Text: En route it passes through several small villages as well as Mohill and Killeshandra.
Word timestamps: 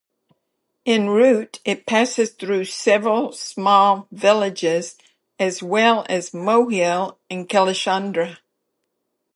En 0.87 1.11
route 1.11 1.59
it 1.63 1.85
passes 1.85 2.31
through 2.31 2.65
several 2.65 3.31
small 3.33 4.07
villages 4.11 4.97
as 5.37 5.61
well 5.61 6.07
as 6.09 6.31
Mohill 6.31 7.17
and 7.29 7.47
Killeshandra. 7.47 8.39